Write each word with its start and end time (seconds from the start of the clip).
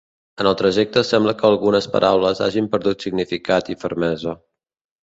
En 0.43 0.47
el 0.51 0.55
trajecte 0.61 1.03
sembla 1.09 1.35
que 1.41 1.45
algunes 1.51 1.89
paraules 1.97 2.43
hagin 2.47 2.73
perdut 2.75 3.09
significat 3.09 3.75
i 3.77 3.81
fermesa. 3.87 4.41